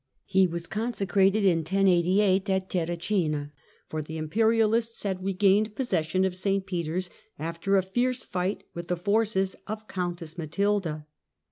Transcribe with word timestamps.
He 0.25 0.47
was 0.47 0.65
consecrated 0.65 1.45
in 1.45 1.59
1088 1.59 2.49
at 2.49 2.71
Terracina, 2.71 3.51
for 3.87 4.01
the 4.01 4.17
imperialists 4.17 5.03
had 5.03 5.23
regained 5.23 5.75
possession 5.75 6.25
of 6.25 6.35
St 6.35 6.65
Peter's, 6.65 7.11
after 7.37 7.77
a 7.77 7.83
fierce 7.83 8.23
fight 8.23 8.63
with 8.73 8.87
the 8.87 8.97
forces 8.97 9.55
of 9.67 9.87
Countess 9.87 10.39
Matilda. 10.39 11.05